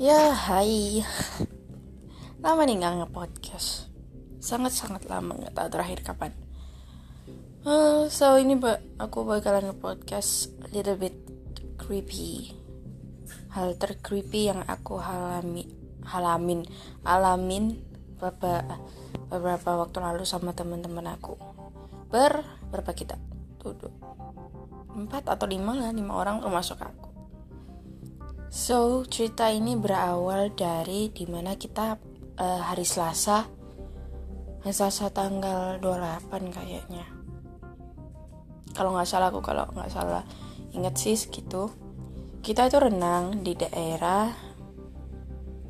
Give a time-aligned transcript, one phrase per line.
[0.00, 1.04] Ya, hai.
[2.40, 3.92] Lama nih nggak nge-podcast.
[4.40, 6.32] Sangat-sangat lama nggak tahu terakhir kapan.
[7.68, 11.12] Uh, so ini ba aku bakalan nge-podcast little bit
[11.76, 12.56] creepy.
[13.52, 15.68] Hal tercreepy yang aku halami
[16.08, 16.64] halamin
[17.04, 17.76] alamin
[18.16, 18.80] beberapa
[19.28, 21.36] beberapa waktu lalu sama teman-teman aku.
[22.08, 22.40] Ber
[22.72, 23.20] berapa kita?
[23.60, 23.76] Tuh.
[24.96, 27.09] Empat atau lima lah, lima orang termasuk aku.
[28.50, 31.94] So, cerita ini berawal dari di mana kita
[32.34, 33.46] uh, hari Selasa
[34.66, 37.06] Hari Selasa tanggal 28 kayaknya.
[38.74, 40.26] Kalau nggak salah aku, kalau nggak salah
[40.74, 41.70] inget sih segitu.
[42.42, 44.34] Kita itu renang di daerah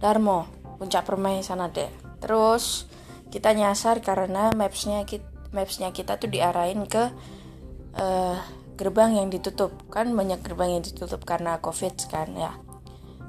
[0.00, 0.48] Darmo,
[0.80, 1.92] Puncak Permai sana deh
[2.24, 2.88] Terus
[3.28, 7.12] kita nyasar karena mapsnya kita, mapsnya kita tuh diarahin ke
[8.00, 8.40] uh,
[8.80, 9.76] gerbang yang ditutup.
[9.92, 12.69] Kan banyak gerbang yang ditutup karena covid kan ya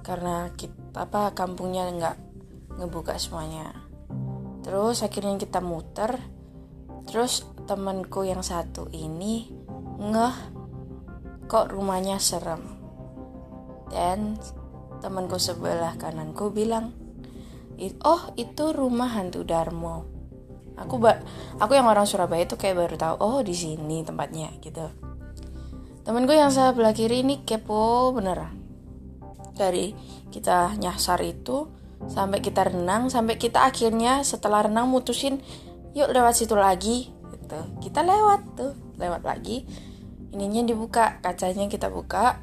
[0.02, 2.18] karena kita apa kampungnya nggak
[2.82, 3.72] ngebuka semuanya.
[4.62, 6.18] Terus akhirnya kita muter.
[7.10, 9.50] Terus temanku yang satu ini
[9.98, 10.36] ngeh
[11.50, 12.62] kok rumahnya serem?
[13.90, 14.38] Dan
[15.02, 16.94] temanku sebelah kananku bilang
[18.06, 20.06] oh itu rumah hantu Darmo.
[20.78, 21.22] Aku ba
[21.58, 24.86] aku yang orang Surabaya itu kayak baru tahu oh di sini tempatnya gitu.
[26.06, 28.61] Temanku yang sebelah kiri ini kepo beneran
[29.62, 29.94] dari
[30.34, 31.70] kita nyasar itu
[32.10, 35.38] sampai kita renang sampai kita akhirnya setelah renang mutusin
[35.94, 37.60] yuk lewat situ lagi gitu.
[37.84, 39.68] Kita lewat tuh lewat lagi.
[40.32, 42.40] Ininya dibuka kacanya kita buka.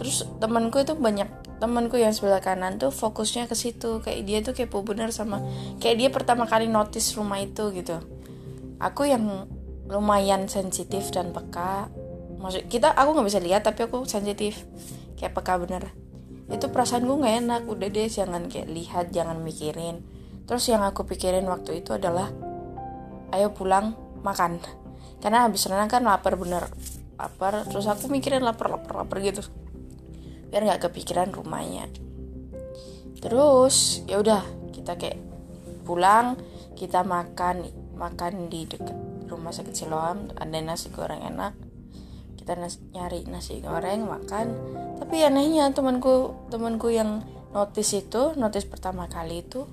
[0.00, 4.00] Terus temanku itu banyak temanku yang sebelah kanan tuh fokusnya ke situ.
[4.00, 5.44] Kayak dia tuh kepo bener sama
[5.78, 8.00] kayak dia pertama kali notice rumah itu gitu.
[8.80, 9.46] Aku yang
[9.90, 11.92] lumayan sensitif dan peka.
[12.38, 14.64] Maksud kita aku nggak bisa lihat tapi aku sensitif.
[15.20, 16.07] Kayak peka bener
[16.48, 17.62] itu perasaan gue nggak enak.
[17.68, 20.04] Udah deh jangan kayak lihat jangan mikirin.
[20.48, 22.32] Terus yang aku pikirin waktu itu adalah
[23.36, 23.92] ayo pulang
[24.24, 24.60] makan.
[25.20, 26.68] Karena habis renang kan lapar bener.
[27.20, 29.44] Lapar terus aku mikirin lapar lapar lapar gitu.
[30.48, 31.92] Biar nggak kepikiran rumahnya.
[33.20, 34.40] Terus ya udah
[34.72, 35.20] kita kayak
[35.84, 36.36] pulang
[36.78, 37.66] kita makan
[37.98, 38.94] makan di dekat
[39.26, 41.67] rumah sakit Siloam ada nasi goreng enak
[42.48, 44.56] kita nas nyari nasi goreng makan.
[44.96, 47.20] Tapi anehnya temanku temanku yang
[47.52, 49.68] notice itu notice pertama kali itu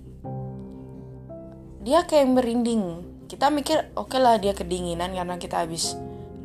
[1.87, 2.99] dia kayak merinding.
[3.31, 5.95] Kita mikir oke okay lah dia kedinginan karena kita habis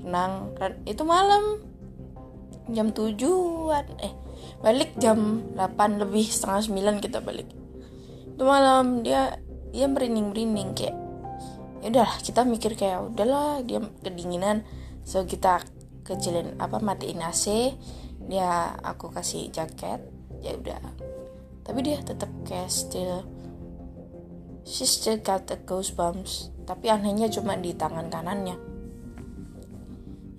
[0.06, 0.54] renang.
[0.86, 1.66] Itu malam.
[2.70, 4.14] Jam tujuan eh
[4.62, 6.62] balik jam 8 lebih setengah
[6.94, 7.50] 9 kita balik.
[8.38, 9.42] Itu malam dia
[9.74, 10.94] dia merinding merinding kayak
[11.82, 14.62] ya udah kita mikir kayak udahlah dia kedinginan.
[15.02, 15.66] So kita
[16.06, 17.76] kecilin apa matiin AC
[18.30, 20.00] dia aku kasih jaket
[20.40, 20.80] ya udah.
[21.66, 23.26] Tapi dia tetap kayak still
[24.64, 28.56] she still got the goosebumps tapi anehnya cuma di tangan kanannya.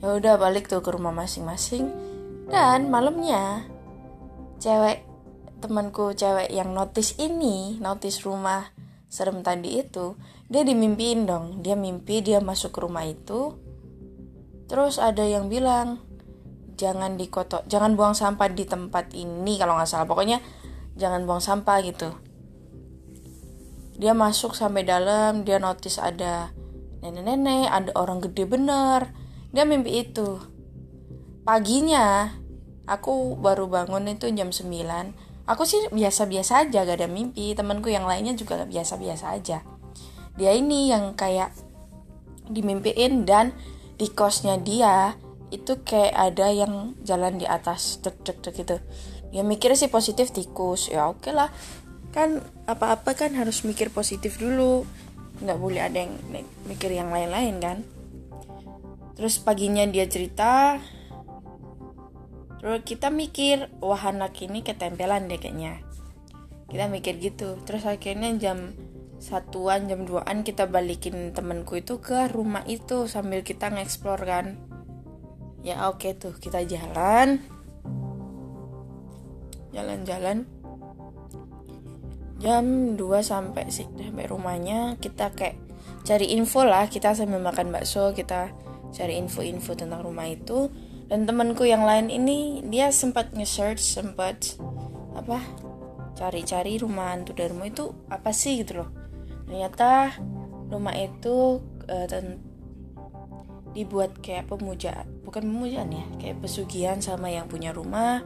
[0.02, 1.92] Ya udah balik tuh ke rumah masing-masing
[2.50, 3.70] dan malamnya
[4.58, 5.06] cewek
[5.62, 8.74] temanku cewek yang notice ini notice rumah
[9.12, 10.18] serem tadi itu
[10.52, 11.60] dia dimimpiin dong.
[11.64, 13.56] Dia mimpi dia masuk ke rumah itu
[14.72, 16.00] Terus ada yang bilang
[16.80, 20.08] jangan dikotok, jangan buang sampah di tempat ini kalau nggak salah.
[20.08, 20.40] Pokoknya
[20.96, 22.16] jangan buang sampah gitu.
[24.00, 26.56] Dia masuk sampai dalam, dia notice ada
[27.04, 29.12] nenek-nenek, ada orang gede bener.
[29.52, 30.40] Dia mimpi itu.
[31.44, 32.32] Paginya
[32.88, 35.52] aku baru bangun itu jam 9.
[35.52, 37.52] Aku sih biasa-biasa aja gak ada mimpi.
[37.52, 39.68] Temanku yang lainnya juga biasa-biasa aja.
[40.40, 41.52] Dia ini yang kayak
[42.48, 43.52] dimimpiin dan
[44.02, 45.14] di kosnya dia
[45.54, 48.78] itu kayak ada yang jalan di atas dek dek dek gitu.
[49.30, 50.90] Ya mikir sih positif tikus.
[50.90, 51.54] Ya oke okay lah.
[52.10, 54.90] Kan apa-apa kan harus mikir positif dulu.
[55.46, 56.18] Nggak boleh ada yang
[56.66, 57.78] mikir yang lain-lain kan?
[59.14, 60.82] Terus paginya dia cerita
[62.62, 65.78] terus kita mikir wah anak ini ketempelan deh kayaknya.
[66.74, 67.62] Kita mikir gitu.
[67.70, 68.74] Terus akhirnya jam
[69.22, 74.58] satuan jam 2an kita balikin temenku itu ke rumah itu sambil kita ngeksplor kan.
[75.62, 77.38] Ya oke okay tuh kita jalan.
[79.70, 80.50] Jalan-jalan.
[82.42, 84.98] Jam 2 sampai sih sampai rumahnya.
[84.98, 85.62] Kita kayak
[86.02, 88.50] cari info lah kita sambil makan bakso kita
[88.90, 90.74] cari info-info tentang rumah itu.
[91.06, 94.58] Dan temanku yang lain ini dia sempat nge-search sempat
[95.14, 95.44] apa
[96.18, 99.01] cari-cari rumah hantu Darmo itu apa sih gitu loh
[99.52, 100.16] ternyata
[100.72, 101.60] rumah itu
[101.92, 102.08] uh,
[103.76, 108.20] dibuat kayak pemujaan bukan pemujaan ya kayak pesugihan sama yang punya rumah.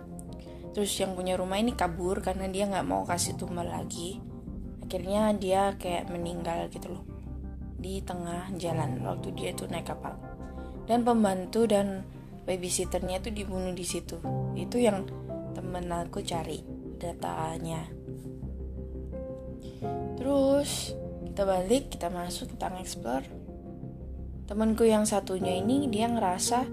[0.74, 4.18] Terus yang punya rumah ini kabur karena dia nggak mau kasih tumbal lagi.
[4.82, 7.06] Akhirnya dia kayak meninggal gitu loh
[7.78, 10.18] di tengah jalan waktu dia tuh naik kapal.
[10.90, 12.04] Dan pembantu dan
[12.50, 14.18] babysitternya tuh dibunuh di situ.
[14.58, 15.06] Itu yang
[15.54, 16.66] temen aku cari
[16.98, 17.86] datanya.
[20.18, 20.98] Terus
[21.36, 23.28] kita balik kita masuk kita nge-explore.
[24.48, 26.64] Temanku yang satunya ini dia ngerasa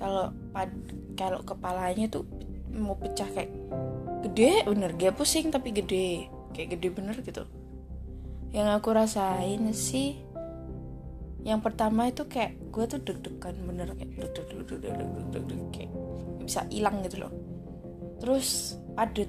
[0.00, 0.32] kalau
[1.12, 2.24] kalau kepalanya tuh
[2.72, 3.52] mau pecah kayak
[4.24, 4.96] gede bener.
[4.96, 6.24] Dia pusing tapi gede.
[6.56, 7.44] Kayak gede bener gitu.
[8.48, 10.24] Yang aku rasain sih
[11.44, 13.92] yang pertama itu kayak gue tuh deg-degan bener.
[13.92, 15.92] Kayak deg deg
[16.48, 17.32] bisa hilang gitu loh.
[18.24, 19.28] Terus padet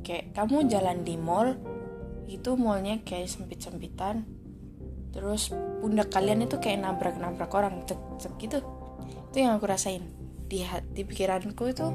[0.00, 1.73] kayak kamu jalan di mall
[2.28, 4.24] itu mallnya kayak sempit-sempitan.
[5.14, 8.58] Terus pundak kalian itu kayak nabrak-nabrak orang cek cek gitu.
[9.30, 10.02] Itu yang aku rasain.
[10.50, 11.86] Di di pikiranku itu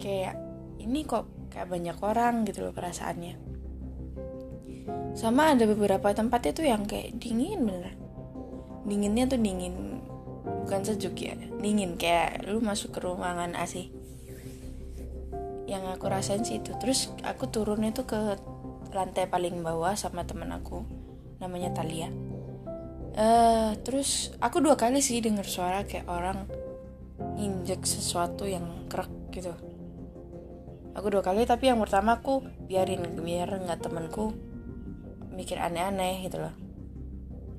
[0.00, 0.34] kayak
[0.80, 3.36] ini kok kayak banyak orang gitu loh perasaannya.
[5.14, 7.94] Sama ada beberapa tempat itu yang kayak dingin bener.
[8.84, 10.02] Dinginnya tuh dingin
[10.64, 12.00] bukan sejuk ya dingin.
[12.00, 13.92] Kayak lu masuk ke ruangan AC
[15.64, 16.72] yang aku rasain sih itu.
[16.80, 18.36] Terus aku turun itu ke
[18.94, 20.86] lantai paling bawah sama temen aku
[21.42, 22.08] namanya Talia.
[23.14, 26.46] Uh, terus aku dua kali sih dengar suara kayak orang
[27.38, 29.54] injek sesuatu yang kerak gitu.
[30.94, 34.34] Aku dua kali tapi yang pertama aku biarin biar nggak temanku
[35.34, 36.54] mikir aneh-aneh gitu loh.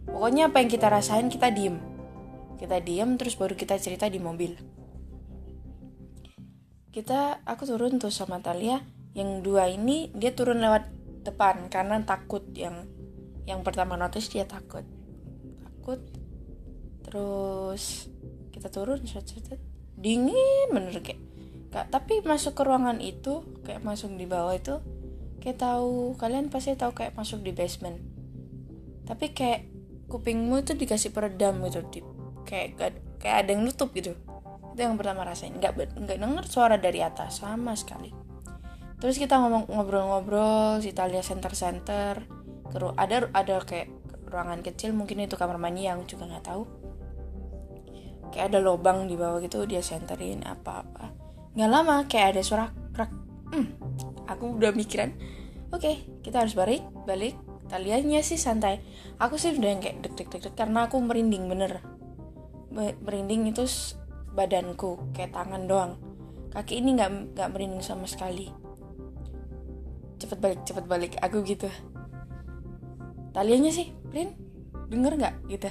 [0.08, 1.76] Pokoknya apa yang kita rasain kita diem.
[2.56, 4.56] Kita diem terus baru kita cerita di mobil.
[6.96, 8.80] Kita aku turun tuh sama Talia.
[9.16, 10.95] Yang dua ini dia turun lewat
[11.26, 12.86] depan karena takut yang
[13.50, 14.86] yang pertama notice dia takut.
[15.62, 16.02] Takut.
[17.06, 18.10] Terus
[18.54, 19.28] kita turun set,
[19.98, 21.22] dingin bener kayak
[21.76, 24.80] Kak, tapi masuk ke ruangan itu kayak masuk di bawah itu
[25.44, 28.00] kayak tahu kalian pasti tahu kayak masuk di basement.
[29.04, 29.68] Tapi kayak
[30.08, 32.00] kupingmu itu dikasih peredam gitu di,
[32.48, 32.80] kayak
[33.20, 34.16] kayak ada yang nutup gitu.
[34.72, 35.52] Itu yang pertama rasain.
[35.60, 38.25] Nggak nggak denger suara dari atas sama sekali
[39.06, 42.26] terus kita ngomong ngobrol-ngobrol si Talia center-center.
[42.74, 43.94] Ada ada kayak
[44.26, 46.66] ruangan kecil mungkin itu kamar mandi yang juga nggak tahu.
[48.34, 51.14] Kayak ada lubang di bawah gitu dia centerin apa-apa.
[51.54, 52.66] Nggak lama kayak ada suara
[52.98, 53.14] krak
[53.54, 53.68] hmm,
[54.26, 55.14] aku udah mikiran
[55.70, 57.38] oke okay, kita harus balik balik.
[57.70, 58.82] Taliannya sih santai.
[59.22, 61.78] Aku sih udah yang kayak deg deg deg deg karena aku merinding bener.
[62.74, 63.70] Merinding itu
[64.34, 65.94] badanku kayak tangan doang.
[66.58, 68.65] Kaki ini nggak nggak merinding sama sekali
[70.20, 71.14] cepet balik cepet balik.
[71.22, 71.68] Aku gitu.
[73.36, 74.32] Taliannya sih Prin
[74.88, 75.36] denger nggak?
[75.52, 75.70] Gitu.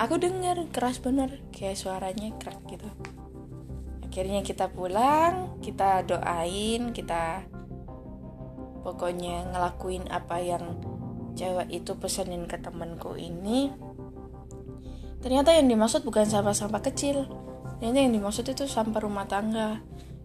[0.00, 1.44] Aku denger keras bener.
[1.52, 2.88] Kayak suaranya kerak gitu.
[4.04, 7.48] Akhirnya kita pulang kita doain kita
[8.84, 10.80] pokoknya ngelakuin apa yang
[11.32, 13.72] cewek itu pesenin ke temenku ini.
[15.22, 17.24] Ternyata yang dimaksud bukan sampah-sampah kecil.
[17.78, 19.80] Ternyata yang dimaksud itu sampah rumah tangga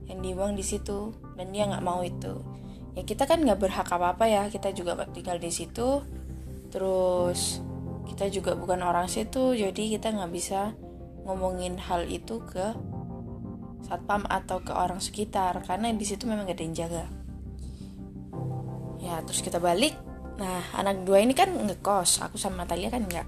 [0.10, 1.14] yang dibuang di situ.
[1.38, 2.58] Dan dia nggak mau itu
[2.98, 6.02] ya kita kan nggak berhak apa apa ya kita juga tinggal di situ.
[6.74, 7.62] Terus
[8.10, 10.74] kita juga bukan orang situ jadi kita nggak bisa
[11.30, 12.74] ngomongin hal itu ke
[13.86, 17.06] satpam atau ke orang sekitar karena di situ memang gak ada yang jaga.
[18.98, 19.94] Ya terus kita balik.
[20.42, 23.28] Nah anak dua ini kan ngekos aku sama Talia kan nggak.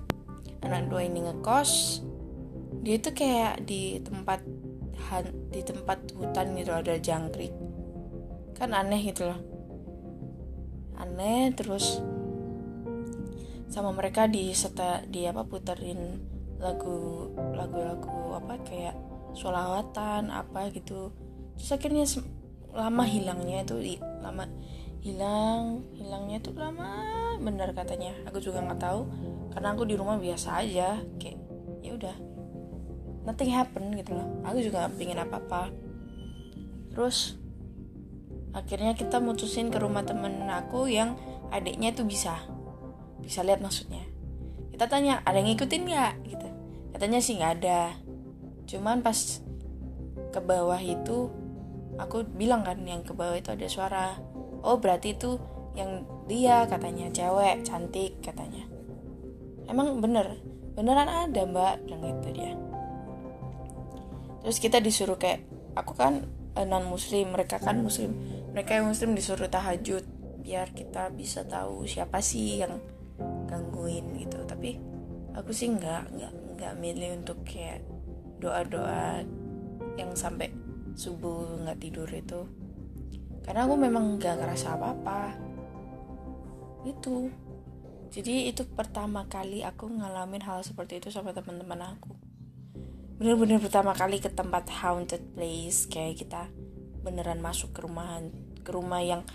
[0.65, 2.01] Anak dua ini ngekos
[2.81, 4.41] dia tuh kayak di tempat
[5.53, 7.53] di tempat hutan gitu ada jangkrik.
[8.57, 9.48] Kan aneh gitu loh
[10.99, 12.03] aneh terus
[13.69, 16.19] sama mereka di seta di apa puterin
[16.59, 18.95] lagu lagu-lagu apa kayak
[19.33, 21.13] sholawatan apa gitu.
[21.55, 22.03] Terus akhirnya
[22.75, 24.45] lama hilangnya itu lama
[24.99, 26.89] hilang hilangnya tuh lama
[27.39, 28.11] benar katanya.
[28.27, 29.01] Aku juga nggak tahu
[29.55, 31.39] karena aku di rumah biasa aja kayak
[31.79, 32.15] ya udah
[33.23, 34.27] nothing happen gitu loh.
[34.43, 35.71] Aku juga gak pingin apa apa
[36.89, 37.37] terus
[38.53, 41.13] akhirnya kita mutusin ke rumah temen aku yang
[41.53, 42.41] adiknya tuh bisa.
[43.21, 44.01] Bisa lihat maksudnya.
[44.73, 46.13] Kita tanya ada yang ngikutin nggak?
[46.25, 46.47] Gitu.
[46.95, 47.81] Katanya sih nggak ada.
[48.65, 49.43] Cuman pas
[50.29, 51.29] ke bawah itu
[51.99, 54.07] aku bilang kan yang ke bawah itu ada suara.
[54.65, 55.37] Oh berarti itu
[55.77, 57.11] yang dia katanya.
[57.13, 58.65] Cewek cantik katanya.
[59.69, 60.41] Emang bener?
[60.73, 61.85] Beneran ada mbak?
[61.85, 62.53] Dan gitu dia.
[64.41, 65.43] Terus kita disuruh kayak
[65.75, 66.25] aku kan
[66.55, 70.03] eh, non muslim mereka kan muslim mereka yang muslim disuruh tahajud
[70.43, 72.75] biar kita bisa tahu siapa sih yang
[73.47, 74.43] gangguin gitu.
[74.43, 74.75] Tapi
[75.31, 77.87] aku sih nggak nggak nggak milih untuk kayak
[78.43, 79.23] doa-doa
[79.95, 80.51] yang sampai
[80.91, 82.43] subuh nggak tidur itu.
[83.47, 85.39] Karena aku memang gak ngerasa apa-apa.
[86.83, 87.31] Itu.
[88.11, 92.11] Jadi itu pertama kali aku ngalamin hal seperti itu sama teman-teman aku.
[93.23, 96.51] Bener-bener pertama kali ke tempat haunted place kayak kita
[96.99, 98.19] beneran masuk ke rumah
[98.69, 99.25] ke rumah yang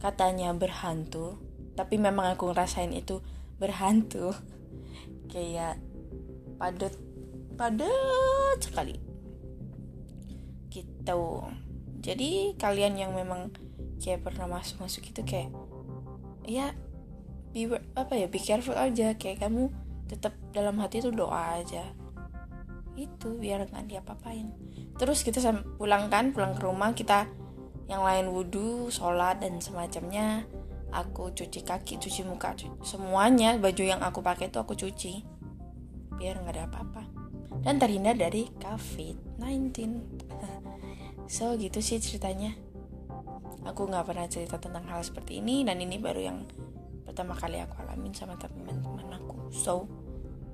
[0.00, 1.36] katanya berhantu
[1.80, 3.24] tapi memang aku ngerasain itu
[3.56, 4.36] berhantu.
[5.32, 5.80] Kayak
[6.60, 6.92] padat
[7.56, 9.00] padat sekali.
[10.68, 11.22] Gitu.
[12.04, 13.52] Jadi kalian yang memang
[14.00, 15.52] kayak pernah masuk masuk itu kayak
[16.48, 16.72] ya
[17.52, 19.16] be apa ya be careful aja.
[19.16, 19.72] Kayak kamu
[20.04, 21.84] tetap dalam hati itu doa aja.
[22.96, 24.52] Itu biar nggak diapa-apain.
[25.00, 25.40] Terus kita
[25.80, 27.24] pulang kan pulang ke rumah kita
[27.90, 30.46] yang lain wudhu sholat dan semacamnya
[30.94, 35.26] aku cuci kaki cuci muka cuci, semuanya baju yang aku pakai itu aku cuci.
[36.14, 37.02] Biar nggak ada apa-apa.
[37.66, 39.74] Dan terhindar dari covid-19
[41.34, 42.54] so gitu sih ceritanya.
[43.66, 46.38] Aku nggak pernah cerita tentang hal seperti ini dan ini baru yang
[47.04, 49.50] pertama kali aku alamin sama teman-teman aku.
[49.50, 49.90] So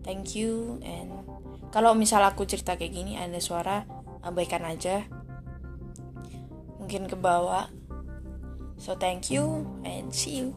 [0.00, 1.12] thank you and
[1.68, 3.84] kalau misal aku cerita kayak gini ada suara
[4.24, 5.06] abaikan aja
[6.86, 7.66] mungkin ke bawah.
[8.78, 10.54] So thank you and see you